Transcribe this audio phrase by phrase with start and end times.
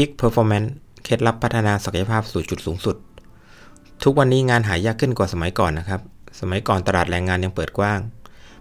[0.00, 0.70] Peak Performance
[1.04, 2.96] เคล็ดลับพัฒนาศักยภาพสู่จุดสูงสุด
[4.02, 6.00] ทุกวันนี้งานหายากขึ้นกว่าสมัยก่อนนะครับ
[6.40, 8.00] สมัยก่อนตลาดแรงงานยังเปิดกว้าง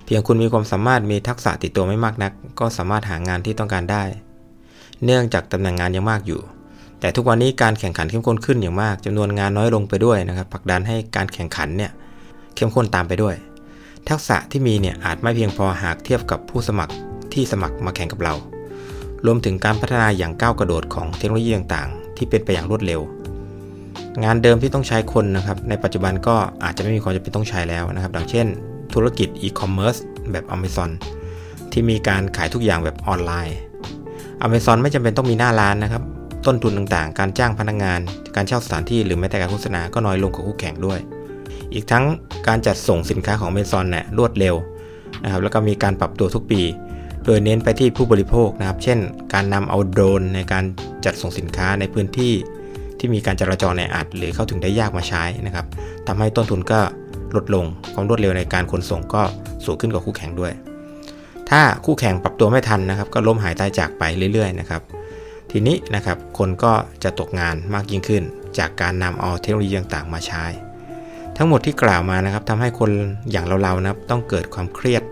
[0.05, 4.03] เพียงคุณมีความสามารถมีทักษะติดตัวไม่มากนัก ก็สามารถหางานที่ต้องการได้
[5.03, 6.42] เนื่องจากตำแหน่งงานยังมากอยู่
[6.99, 11.92] แต่ทุกวันนี้การแข่งขันเข้มข้นขึ้นอย่างมากจำนวนงานน้อยลงไปด้วยนะครับผลักดันให้การแข่งขันเนี่ย
[12.56, 13.35] เข้มข้นตามไปด้วย
[14.10, 16.93] ทักษะที่มีเนี่ยอาจไม่เพียงพอหากเทียบกับผู้สมัคร
[17.33, 18.35] ที่สมัครมาแข่งกับเรา
[19.26, 23.02] รวมถึงการพัฒนาอย่างก้าวกระโดดของเทคโนโลยีต่างๆ ที่เป็นไปอย่างรวดเร็ว
[24.23, 28.48] งานเดิมที่ต้องใช้คนนะครับในปัจจุบันก็อาจจะไม่มีความจำเป็นต้องใช้แล้วนะครับดังเช่น
[28.94, 29.95] ธุรกิจอีคอมเมิร์ซ
[30.31, 30.89] แบบ Amazon
[31.72, 33.58] ที่มีการขายทุกอย่างแบบออนไลน์
[34.45, 36.03] Amazon ไม่จำเป็นต้องมีหน้าร้านนะครับ
[36.45, 37.99] ต้นทุนต่างๆ การจ้างพนักงาน
[38.36, 40.99] การเช่าสถานที่หรือแม้แต่การโฆษณาก็น้อยลงกว่าคู่แข่งด้วย
[41.73, 42.05] อีกทั้ง
[42.47, 44.55] การจัดส่งสินค้าของ Amazon เนี่ยรวดเร็ว
[45.23, 46.61] นะครับแล้วก็มีการปรับตัวทุกปี
[47.30, 49.00] โดยเน้นไปที่ผู้บริโภคนะครับ เช่น
[49.33, 50.64] การนำเอาโดรนในการ
[51.06, 52.34] จัดส่งสินค้าในพื้นที่
[53.00, 55.66] ที่มีการจราจรในอัดหรือเข้าถึงได้ยากมาใช้นะครับ
[56.08, 56.80] ทำให้ต้นทุนก็
[57.36, 59.23] ลดลง ความรวดเร็วในการขนส่งก็
[59.66, 60.53] สูงขึ้นกว่าคู่แข่งด้วย
[61.50, 64.03] ถ้าคู่แข่งปรับตัวไม่ทันนะครับ ก็ล้มหายตายจากไป
[64.34, 64.81] เรื่อยๆนะครับ
[65.52, 68.23] ทีนี้นะครับคนก็จะตกงานมากยิ่งขึ้น
[68.58, 70.44] จากการนำเอาเทคโนโลยีต่างๆ มาใช้
[71.38, 72.91] ทั้งหมดที่กล่าวมานะครับทำให้คน
[73.31, 75.03] อย่างเราๆนะครับต้องเกิดความเครียด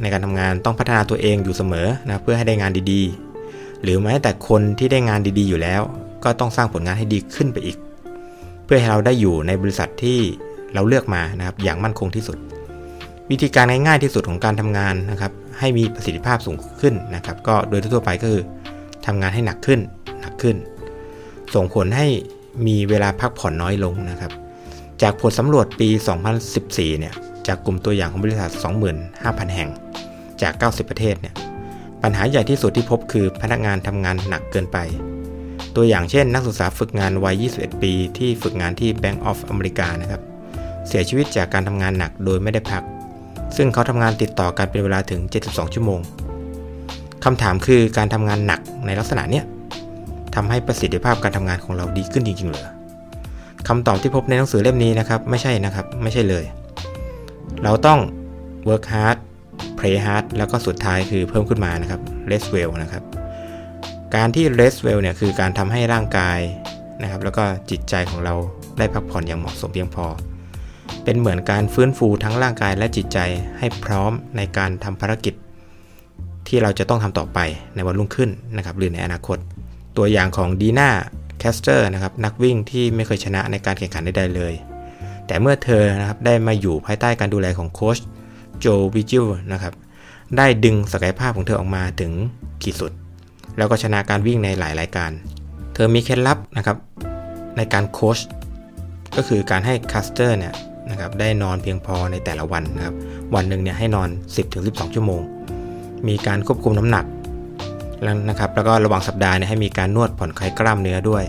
[0.00, 5.82] ในการทำงานต้องพัฒนาตัวเองอยู่เสมอนะเพื่อให้ได้งานดีๆ หรือแม้แต่คนที่ได้งานดีๆ อยู่แล้ว
[6.24, 7.76] ก็ต้องสร้างผลงานให้ดีขึ้นไปอีก
[8.64, 10.18] เพื่อให้เราได้อยู่ในบริษัทที่
[10.74, 12.38] เราเลือกมานะครับอย่างมั่นคงที่สุด
[13.30, 18.44] วิธีการง่ายๆที่สุดของการทำงานนะครับให้มีประสิทธิภาพสูงขึ้นนะครับ ก็โดยทั่วไปก็คือ
[19.06, 19.80] ทำงานให้หนักขึ้น
[20.20, 20.56] หนักขึ้น
[21.54, 22.06] ส่งผลให้
[22.66, 24.32] มีเวลาพักผ่อนน้อยลงนะครับ
[25.02, 25.88] จากผลสำรวจปี
[26.44, 27.14] 2014 เนี่ย
[27.48, 28.50] จากกลุ่มตัวอย่างของบริษัท
[29.02, 29.70] 25,000 แห่ง
[30.42, 31.34] จาก 90 ประเทศเนี่ย
[32.02, 34.78] ปัญหาใหญ่ที่สุดที่พบคือพนักงานทำงานหนักเกินไป
[35.76, 40.22] ตัวอย่างเช่น นักศึกษาฝึกงานวัย 21 ปีที่ฝึกงานที่ Bank of America นะครับ
[40.88, 42.82] เสียชีวิตจากการทำงานหนักโดยไม่ได้พัก
[43.56, 46.00] ซึ่งเขาทำงานติดต่อกันเป็นเวลาถึง 72 ชั่วโมง
[47.24, 49.44] คำถามคือการทำงานหนักในลักษณะเนี้ย
[50.34, 52.68] ทำให้ประสิทธิภาพการทำงานของเราดีขึ้นจริงๆเหรอ
[53.68, 56.44] คำตอบที่พบในหนังสือเล่มนี้นะครับ ไม่ใช่นะครับ ไม่ใช่เลย
[57.64, 58.00] เราต้อง
[58.68, 59.18] work hard
[59.78, 62.00] play hard แล้วก็สุดท้ายคือเพิ่มขึ้นมานะครับ
[62.30, 63.02] rest well นะครับ
[64.14, 66.38] การที่ rest well เนี่ยคือการทำให้ร่างกาย
[67.02, 68.34] นะครับ แล้วก็จิตใจของเรา
[68.78, 70.06] ได้พักผ่อนอย่างเหมาะสมเพียงพอ
[71.04, 73.18] เป็นเหมือนการฟื้นฟูทั้งร่างกายและจิตใจ
[73.58, 75.34] ให้พร้อมในการทำภารกิจ
[76.48, 77.38] ที่เราจะต้องทำต่อไป
[77.74, 79.38] ในวันรุ่งขึ้นนะครับ หรือในอนาคต
[79.96, 84.54] ตัวอย่างของ Deena Kastor นะครับนักวิ่งที่ไม่เคยชนะในการแข่งขันใดๆเลย
[85.28, 87.98] แต่เมื่อเธอนะครับได้มาอยู่ภายใต้การดูแลของโค้ช
[88.60, 89.74] Joe Vigil นะครับ
[90.36, 92.12] ได้ดึงศักยภาพของเธอออกมาถึง
[92.62, 92.92] ขีดสุด
[93.56, 95.10] แล้วก็ชนะการวิ่งในหลายรายการ
[95.74, 96.76] เธอมีเคล็ดลับนะครับ
[97.56, 98.18] ในการโค้ช
[99.16, 100.54] ก็คือการให้ Kastor เนี่ย
[100.90, 102.94] นะครับได้นอนเพียงพอในแต่ละวันนะครับ
[103.34, 104.08] วันหนึ่งเนี่ยให้นอน
[104.50, 105.22] 10-12 ชั่วโมง
[106.08, 107.04] มีการควบคุมน้ำหนัก
[108.02, 111.24] แล้วนะครับแล้วก็ระหว่างสัปดาห์เนี่ยให้มีการนวดผ่อนคลายกล้ามเนื้อด้วย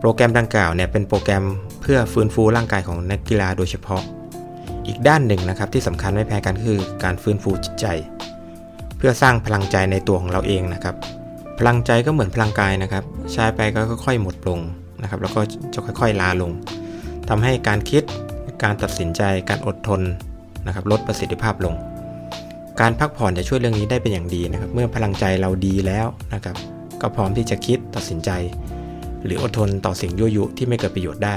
[0.00, 1.44] โปรแกรมดังกล่าวเนี่ยเป็นโปรแกรม
[1.90, 4.02] เพื่อฟื้นฟูร่างกายของนักกีฬาโดยเฉพาะ
[4.86, 7.86] อีกด้านหนึ่งนะครับที่สำคัญไม่แพ้กันคือการฟื้นฟูจิตใจ
[8.98, 10.94] เพื่อสร้างพลังใจในตัวของเราเองนะครับ
[11.58, 14.60] พลังใจก็เหมือนพลังกายนะครับ ใช้ไปก็ค่อยๆ หมดลง
[15.02, 15.40] นะครับ แล้วก็
[15.74, 16.52] จะค่อยๆล้าลง
[17.28, 18.02] ทำให้การคิด
[18.62, 20.00] การตัดสินใจการอดทน
[20.66, 21.74] นะครับลดประสิทธิภาพลง
[22.80, 26.56] การพักผ่อนจะช่วยเรื่องนี้ได้เป็นอย่างดีนะครับ เมื่อพลังใจเราดีแล้วนะครับ
[27.00, 28.30] ก็พร้อมที่จะคิดตัดสินใจ
[29.24, 31.36] หรืออดทนต่อสิ่งยั่วยุที่ไม่เกิดประโยชน์ได้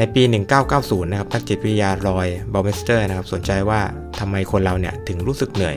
[0.00, 0.22] ในปี
[0.66, 3.80] 1990 นะครับนักจิตวิทยา Roy Baumeister นะครับสนใจว่า
[4.18, 5.76] ทำไมคนเราเนี่ยถึงรู้สึกเหนื่อย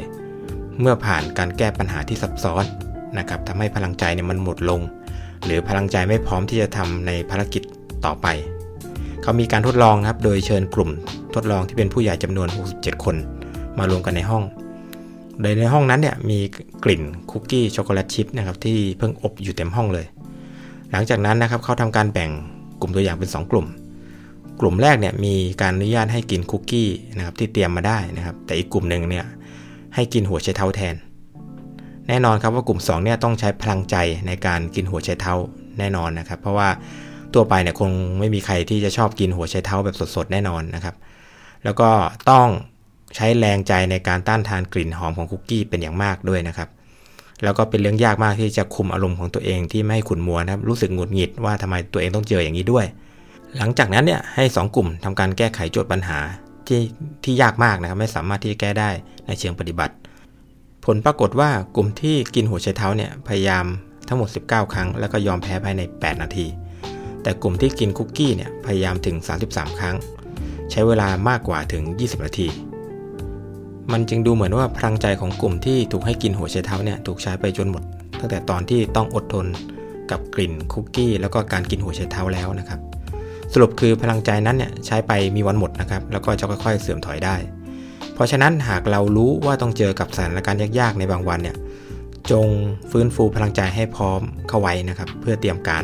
[0.80, 2.64] เมื่อผ่านการแก้ปัญหาที่ซับซ้อน
[3.18, 4.82] นะครับทำให้พลังใจเนี่ยมันหมดลง
[5.46, 7.64] หรือพลังใจไม่พร้อมที่จะทำในภารกิจ
[8.06, 8.28] ต่อไป
[9.22, 10.90] เขามีการทดลองนะครับโดยเชิญกลุ่ม
[11.36, 13.16] ทดลองที่เป็นผู้ใหญ่จำนวน 67 คน
[13.78, 14.44] มารวมกันในห้อง
[15.42, 16.40] โดยในห้องนั้นเนี่ยมี
[16.84, 17.02] กลิ่น
[17.32, 20.06] คุกกี้ช็อกโกแลตชิพนะครับที่เพิ่งอบอยู่เต็มห้องเลย
[20.92, 22.32] หลังจากนั้นนะครับเขาทำการแบ่ง
[22.80, 23.68] กลุ่มตัวอย่างเป็น 2 กลุ่ม
[24.62, 29.26] กลุ่มแรกเนี่ยมีการอนุญาตให้กินคุกกี้นะครับที่เตรียมมาได้นะครับ แต่อีกกลุ่มหนึ่งเนี่ย
[29.96, 30.96] ให้กินหัวไชเท้าแทน
[32.08, 33.96] แน่นอนครับว่ากลุ่ม2เนี่ยต้องใช้พลังใจ
[34.28, 35.34] ในการกินหัวไชเท้า
[35.80, 36.70] แน่นอนนะครับ เพราะว่า
[37.34, 40.96] ตัวไปเนี่ยคงไม่มีใครที่จะชอบกินหัวไชเท้าแบบสดๆแน่นอนนะครับ
[41.64, 41.90] แล้วก็
[42.30, 42.48] ต้อง
[43.16, 46.70] ใช้แรงใจในการต้านทานกลิ่นหอมของคุกกี้เป็นอย่างมากด้วยนะครับ
[47.44, 52.86] แล้วก็เป็นเรื่องยากมากที่จะคุมอารมณ์ของตัวเองที่ไม่ให้ขุนมัวนะครับรู้สึกหงุดหงิดว่าทำไมตัวเองต้องเจออย่างนี้ด้วย
[53.58, 56.20] หลังจากนั้นเนี่ยให้ 2 กลุ่มทำการแก้ไขโจทย์ปัญหา
[56.68, 56.80] ที่
[57.24, 58.90] ที่ยากมากนะครับไม่สามารถที่จะแก้ได้
[59.28, 59.94] ในเชิงปฏิบัติ
[60.86, 63.66] ผลปรากฏว่ากลุ่มที่กินหัวไชเท้าเนี่ยพยายาม
[64.08, 66.46] ทั้งหมด 19 ครั้ง แล้วก็ยอมแพ้ภายใน 8 นาที
[67.24, 69.16] แต่กลุ่มที่กินคุกกี้เนี่ยพยายามถึง
[69.48, 69.96] 33 ครั้ง
[70.72, 72.48] ใช้เวลามากกว่าถึง 20 นาที
[73.92, 77.84] มันจึงดูเหมือนว่าพลังใจของกลุ่มที่ถูกให้กินหัวไชเท้าเนี่ยถูกใช้ไปจนหมด
[78.20, 79.46] ตั้งแต่ตอนที่ต้องอดทน
[80.12, 82.80] กับกลิ่นคุกกี้แล้วก็การกินหัวไชเท้าแล้วนะครับ
[83.54, 87.36] สรุปคือพลังใจนั้นเนี่ยใช้ไปมีวันหมดนะครับ แล้วก็จะค่อยๆ เสื่อมถอยได้
[88.14, 91.58] เพราะฉะนั้นหากเรารู้ว่าต้องเจอกับสถานการณ์ยากๆในบางวันเนี่ย
[92.32, 92.48] จง
[92.92, 95.84] ฟื้นฟูพลังใจให้พร้อมเข้าไว้นะครับ เพื่อเตรียมการ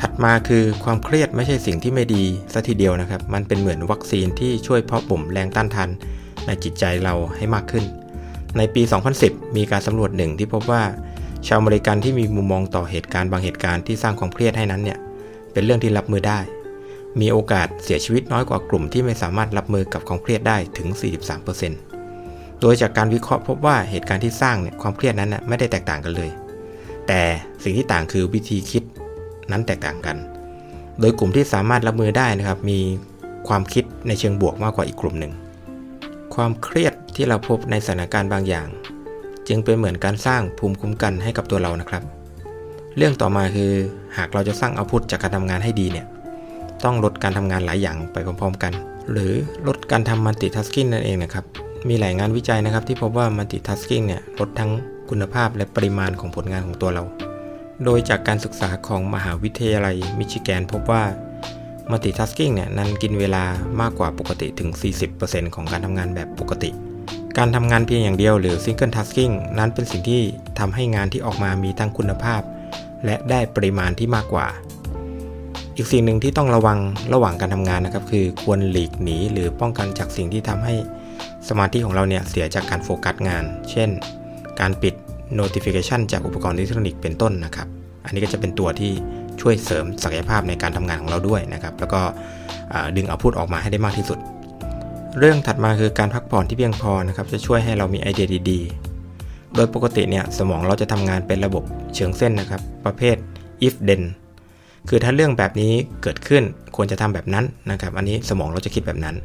[0.00, 5.88] ถัดมาคือความเครียดไม่ใช่สิ่งที่ไม่ดีซะทีเดียวนะครับ มันเป็นเหมือนวัคซีนที่ช่วยเพาะบ่มแรงต้านทาน
[6.46, 7.84] ในจิตใจเราให้มากขึ้น
[8.58, 8.82] ในปี
[9.18, 10.82] 2010 มีการสำรวจหนึ่งที่พบว่า
[11.46, 14.98] ชาวอเมริกันที่มีมุมมองต่อเหตุการณ์บางเหตุการณ์ที่สร้างความเครียดให้นั้นเนี่ย
[15.54, 16.40] เป็นเรื่องที่รับมือได้
[17.20, 20.88] มีโอกาสเสียชีวิตน้อยกว่ากลุ่มที่ไม่สามารถรับมือกับความเครียดได้ถึง
[21.74, 26.30] 43%โดยจากการวิเคราะห์พบว่าเหตุการณ์ที่สร้างเนี่ยความเครียดนั้นนะไม่ได้แตกต่างกันเลย
[27.06, 27.20] แต่
[27.64, 28.82] สิ่งที่ต่างคือวิธีคิด
[29.50, 30.16] นั้นแตกต่างกัน
[31.00, 32.80] โดยกลุ่มที่สามารถรับมือได้นะครับ มี
[33.48, 35.32] ความคิดในเชิงบวกมากกว่าอีกกลุ่มหนึ่ง
[36.34, 38.66] ความเครียดที่เราพบในสถานการณ์บางอย่าง
[39.48, 42.02] จึงเป็นเหมือนการสร้างภูมิคุ้มกันให้กับตัวเรานะครับ
[42.96, 43.72] เรื่องต่อมาคือ
[44.16, 46.06] หากเราจะสร้างอาวุธจากการทำงานให้ดีเนี่ย
[46.84, 48.72] ต้องลดการทำงานหลายอย่างไปพร้อมๆกัน
[49.10, 49.32] หรือ
[49.68, 51.44] ลดการทำ multitasking นั่นเองนะครับ
[51.88, 54.70] มีหลายงานวิจัยนะครับที่พบว่า multitasking เนี่ยลดทั้ง
[55.10, 57.04] คุณภาพและปริมาณของผลงานของตัวเรา
[57.84, 61.02] โดยจากการศึกษาของมหาวิทยาลัยมิชิแกนพบว่า
[61.90, 63.44] multitasking เนี่ยนั้นกินเวลา
[63.80, 64.70] มากกว่าปกติถึง
[65.12, 66.70] 40%ของการทำงานแบบปกติ
[67.38, 70.22] การทำงานเพียงอย่างเดียวหรือ single tasking นั้นเป็นสิ่งที่
[70.58, 72.42] ทำให้งานที่ออกมามีทั้งคุณภาพ
[73.04, 74.46] และได้ปริมาณที่มากกว่า
[75.76, 76.78] อีกสิ่งหนึ่งที่ต้องระวัง
[77.14, 80.74] ระหว่างการทำงานนะครับ คือควรหลีกหนีหรือป้องกันจากสิ่งที่ทำให้
[81.48, 83.88] สมาธิของเราเนี่ยเสียจากการโฟกัสงาน เช่น
[84.60, 84.94] การปิด
[85.38, 87.68] notification จากอุปกรณ์อิเล็กทรอนิกส์เป็นต้นนะครับ
[88.04, 88.92] อันนี้ก็จะเป็นตัวที่
[89.40, 92.00] ช่วยเสริมศักยภาพในการทำงานของเราด้วยนะครับ แล้วก็
[92.96, 94.18] ดึงเอาพูดออกมาให้ได้มากที่สุด
[95.18, 98.60] เรื่องถัดมาคือการพักผ่อนที่เพียงพอนะครับ จะช่วยให้เรามีไอเดียดี
[99.56, 101.64] โดยปกติเนี่ยสมองเราจะทำงานเป็นระบบ
[101.94, 103.16] เชิงเส้นนะครับ ประเภท
[103.66, 104.02] if then
[104.88, 105.72] คือถ้าเรื่องแบบนี้
[106.02, 106.42] เกิดขึ้น
[106.76, 109.16] ควรจะทำแบบนั้นนะครับ อันนี้สมองเราจะคิดแบบนั้น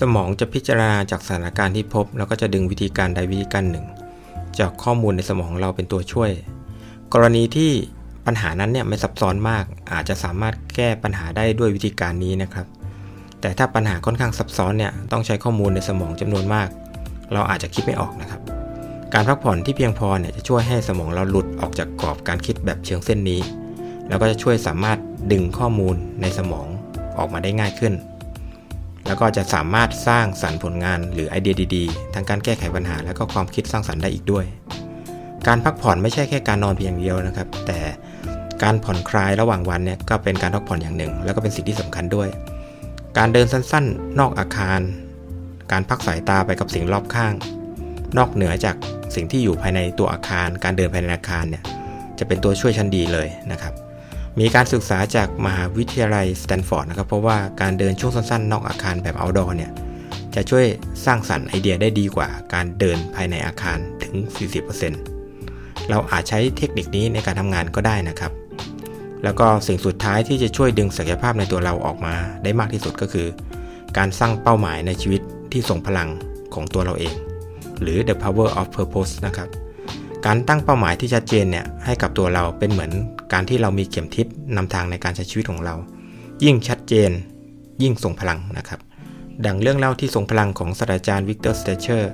[0.00, 3.86] สมองจะพิจารณาจากสถานการณ์ที่พบ แล้วก็จะดึงวิธีการใดวิธีการหนึ่ง
[4.58, 6.30] จากข้อมูลในสมองของเราเป็นตัวช่วย
[7.12, 7.70] กรณีที่
[8.26, 12.66] ปัญหานั้นเนี่ยไม่ซับซ้อนมาก อาจจะสามารถแก้ปัญหาได้ด้วยวิธีการนี้นะครับ
[13.40, 16.68] แต่ถ้าปัญหาค่อนข้างซับซ้อนเนี่ยต้องใช้ข้อมูลในสมองจำนวนมาก
[17.32, 18.40] เราอาจจะคิดไม่ออกนะครับ
[19.14, 23.40] การพักผ่อนที่เพียงพอเนี่ยจะช่วยให้สมองเราหลุดออกจากกรอบการคิดแบบเชิงเส้นนี้
[24.08, 24.98] แล้วก็จะช่วยสามารถ
[25.32, 26.66] ดึงข้อมูลในสมอง
[27.18, 27.94] ออกมาได้ง่ายขึ้น
[29.06, 34.44] แล้วก็จะสามารถสร้างสรรค์ผลงานหรือไอเดียดีๆทั้งการแก้ไขปัญหา และก็ความคิดสร้างสรรค์ได้อีกด้วย
[35.46, 37.80] การพักผ่อนไม่ใช่แค่การนอนเพียงเดียวนะครับ แต่
[38.62, 42.28] การผ่อนคลายระหว่างวันเนี่ยก็เป็นการพักผ่อนอย่างหนึ่ง แล้วก็เป็นสิ่งที่สำคัญด้วย
[43.18, 44.80] การเดินสั้นๆ นอกอาคาร
[45.72, 47.32] การพักสายตาไปกับสิ่งรอบข้าง
[48.18, 48.76] นอกเหนือจาก
[49.14, 51.62] สิ่งที่อยู่ภายในตัวอาคาร การเดินภายในอาคารเนี่ย
[52.18, 53.72] จะเป็นตัวช่วยชั้นดีเลยนะครับ
[54.40, 59.70] มีการศึกษาจากมหาวิทยาลัยสแตนฟอร์ดนะครับเพราะว่าการเดินช่วงสั้นๆ นอกอาคารแบบเอาดอร์เนี่ย
[60.34, 60.64] จะช่วย
[61.04, 64.14] สร้างสรรค์ไอเดียได้ดีกว่าการเดินภายในอาคารถึง
[65.02, 68.32] 40%เราอาจใช้เทคนิคนี้ในการทำงานก็ได้นะครับ
[69.24, 73.26] แล้วก็สิ่งสุดท้ายที่จะช่วยดึงศักยภาพในตัวเราออกมาได้มากที่สุดก็คือ
[73.98, 75.20] การสร้างเป้าหมายในชีวิต
[75.52, 76.08] ที่ส่งพลัง
[76.54, 77.14] ของตัวเราเอง
[77.82, 79.48] หรือ the power of purpose นะครับ
[80.26, 82.90] การตั้งเป้าหมายที่ชัดเจนเนี่ยให้กับตัวเราเป็นเหมือน
[83.32, 85.74] การที่เรามีเข็มทิศนำทางในการใช้ชีวิตของเรา
[86.44, 87.10] ยิ่งชัดเจน
[87.82, 88.80] ยิ่งส่งพลังนะครับ
[89.46, 92.10] ดังเรื่องเล่าที่ส่งพลังของศาสตราจารย์วิกเตอร์สเตรเชอร์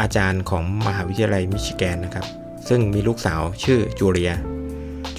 [0.00, 2.26] อาจารย์ของมหาวิทยาลัยมิชิแกนนะครับ
[2.68, 4.32] ซึ่งมีลูกสาวชื่อจูเลีย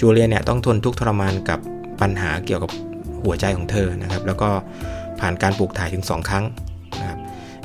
[0.00, 1.58] จูเลียเนี่ยต้องทนทุกข์ทรมานกับ
[2.00, 2.70] ปัญหาเกี่ยวกับ
[3.24, 4.50] หัวใจของเธอนะครับ แล้วก็
[5.20, 6.44] ผ่านการปลูกถ่ายถึง 2 ครั้ง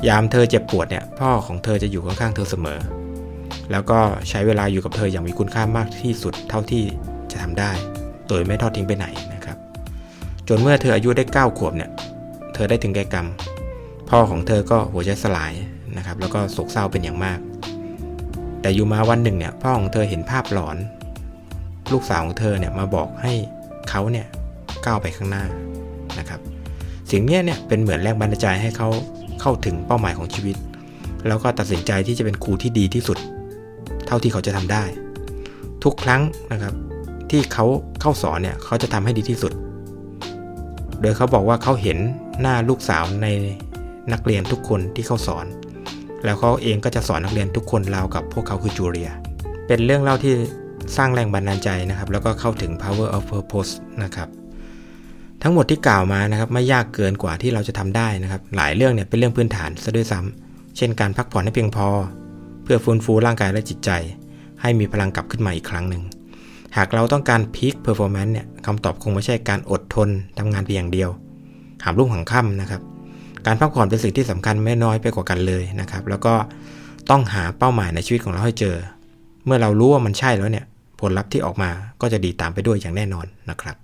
[0.08, 2.80] ยามเธอเจ็บปวดเนี่ยพ่อของเธอจะอยู่ข้างๆเธอเสมอ
[3.72, 4.00] แล้วก็
[4.30, 6.84] ใช้เวลาอยู่กับเธออย่างมีคุณค่ามากที่สุดเท่าที่
[7.32, 7.72] จะทำได้
[8.28, 9.58] โดยไม่ทอดทิ้งไปไหนนะครับ
[10.48, 11.92] จนเมื่อเธออายุได้ 9 ขวบเนี่ย
[12.54, 13.28] เธอได้ถึงแก่กรรม
[14.10, 15.54] พ่อของเธอก็หัวใจสลาย
[15.98, 17.40] นะครับแล้วก็โศกเศร้าเป็นอย่างมาก
[18.62, 20.78] แต่อยู่มาวันหนึ่งเนี่ยพ่อของเธอเห็นภาพหลอน
[21.92, 23.34] ลูกสาวของเธอเนี่ยมาบอกให้
[23.90, 24.28] เขาเนี่ย
[24.86, 25.44] ก้าวไปข้างหน้า
[26.20, 26.40] นะครับ
[27.12, 28.90] สิ่งนี้เนี่ยเป็นเหมือนแรงบันดาลใจให้เขา
[29.48, 30.56] เข้าถึงเป้าหมายของชีวิต
[31.28, 33.18] แล้วก็ตัดสินใจที่จะเป็นครูที่ดีที่สุด
[34.08, 34.84] เท่าที่เขาจะทำได้
[35.84, 36.22] ทุกครั้ง
[36.52, 36.74] นะครับ
[37.30, 37.66] ที่เขา
[38.02, 39.52] เข้าสอนเนี่ยเขาจะทำให้ดีที่สุด
[41.02, 41.98] โดยเขาบอกว่าเขาเห็น
[42.42, 43.28] หน้าลูกสาวใน
[44.14, 45.46] นักเรียนทุกคนที่เขาสอน
[46.26, 49.12] แล้วเขาเองก็จะสอนนักเรียนทุกคนราวกับพวกเขาคือจูเลีย
[49.68, 50.34] เป็นเรื่องเล่าที่
[50.98, 53.72] สร้างแรงบันดาลใจนะครับ แล้วก็เข้าถึง power of purpose
[54.04, 54.30] นะครับ
[55.48, 61.88] ทั้งหมดที่กล่าวมานะครับไม่ยากเกินกว่าที่เราจะทำได้นะครับ หลายเรื่องเนี่ยเป็นเรื่องพื้นฐานซะด้วยซ้ำเช่นการพักผ่อนให้เพียงพอ
[62.64, 63.90] เพื่อฟื้นฟูร่างกายและจิตใจ
[64.62, 66.04] ให้มีพลังกลับขึ้นมาอีกครั้งหนึ่ง
[66.78, 70.10] หากเราต้องการ peak performance เนี่ยคำตอบคงไม่ใช่การอดทน
[70.40, 71.10] ทำงานเพียงอย่างเดียว
[71.84, 72.82] หามรุ่งหามค่ำนะครับ
[73.46, 76.34] การพักผ่อนเป็นสิ่งที่สำคัญไม่น้อยไปกว่ากันเลยนะครับ แล้วก็
[77.10, 78.76] ต้องหาเป้าหมายในชีวิตของเราให้เจอ
[79.46, 80.66] เมื่อเรารู้ว่ามันใช่แล้วเนี่ย
[81.02, 81.70] ผลลัพธ์ที่ออกมา
[82.02, 83.76] ก็จะดีตามไปด้วยอย่างแน่นอนนะครับ